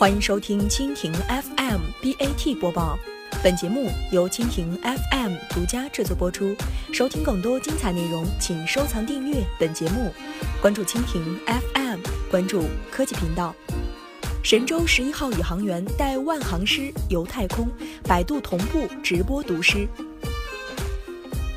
[0.00, 2.98] 欢迎收听蜻蜓 FM BAT 播报，
[3.42, 6.56] 本节目由蜻蜓 FM 独家制作播出。
[6.90, 10.10] 收听更多精彩内容，请收藏订阅本节目，
[10.62, 11.98] 关注蜻蜓 FM，
[12.30, 13.54] 关注科技频道。
[14.42, 17.68] 神舟十一号宇航员带万航师游太空，
[18.04, 19.86] 百度同步直播读诗。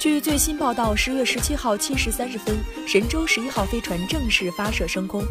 [0.00, 2.56] 据最新报道，十月十七号七时三十分，
[2.88, 5.22] 神舟十一号飞船正式发射升空。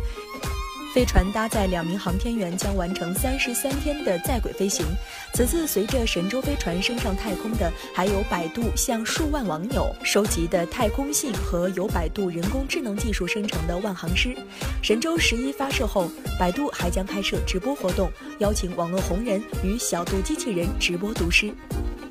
[0.94, 4.86] 飞船搭载两名航天员将完成三十三天的在轨飞行。
[5.34, 14.36] 此次随着神舟飞船升上太空的，还有百度向数万网友收集的太空信和由百度人工智能技术生成的万航师。
[14.82, 21.54] 神舟十一发射后，百度还将开设直播活动，邀请网络红人与小度机器人直播读诗。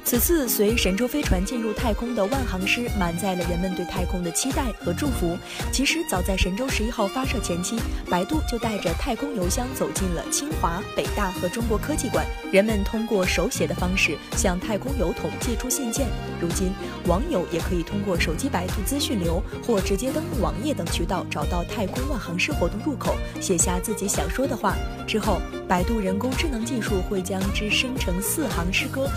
[0.02, 5.38] 此次随神舟飞船进入太空的万航师，满载了人们对太空的期待和祝福。
[5.70, 7.78] 其实，早在神舟十一号发射前期，
[8.10, 16.09] 百度就带着太空邮箱走进了清华、北大和中国科技馆，人们通过手写的方式向太空邮筒寄出信件。
[16.40, 16.73] 如今，
[17.07, 24.74] 网友也可以通过手机百度资讯流或直接登录网页等渠道，找到太空万航师活动入口，写下自己想说的话。
[25.07, 29.09] 之后，百度人工智能技术会将之生成四行诗歌。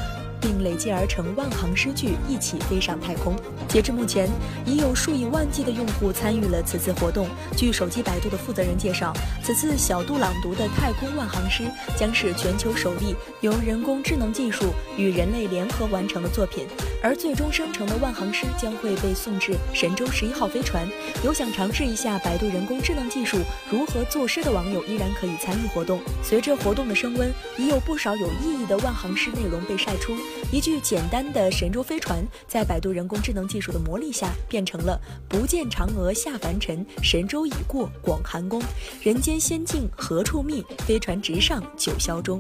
[0.44, 3.34] 并累积而成万行诗句，一起飞上太空。
[3.70, 4.30] 截至目前，
[4.66, 7.28] 已有数以万计的用户参与了此次活动。
[7.56, 11.64] 据手机百度的负责人介绍，此次小度朗读的太空万行诗
[11.98, 16.68] 将是全球首例由人工智能技术与人类联合完成的作品，
[17.02, 20.86] 而最终生成的万行诗将会被送至神舟十一号飞船。
[21.24, 23.38] 有想尝试一下百度人工智能技术
[23.72, 26.02] 如何作诗的网友，依然可以参与活动。
[26.22, 30.14] 随着活动的升温，已有不少有意义的万行诗内容被晒出。
[30.52, 38.62] 一句简单的神舟飞船，在百度人工智能技术的磨砺下，变成了“不见嫦娥下凡尘，神舟已过广寒宫，
[39.02, 40.64] 人间仙境何处觅？
[40.86, 42.40] 飞船直上九霄中。”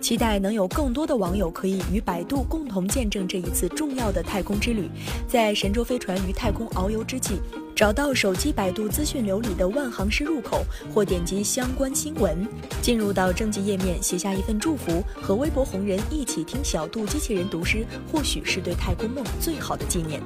[0.00, 4.88] 期待能有更多的网友可以与百度共同见证这一次重要的太空之旅，
[5.26, 7.40] 在神舟飞船于太空遨游之际，
[7.74, 10.64] 找到手机百度资讯流里的万行师入口，
[10.94, 12.46] 或点击相关新闻，
[12.80, 20.22] 进入到征集页面，写下一份祝福，和微博红人一起听小度机器人读诗，或许是对太空梦最好的纪念。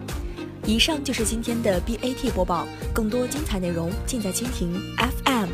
[0.64, 4.72] 以上就是今天的 BAT 播报，更多精彩内容尽在蜻蜓
[5.24, 5.48] FM。